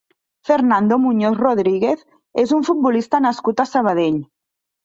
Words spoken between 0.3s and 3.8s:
Fernando Muñoz Rodríguez és un futbolista nascut a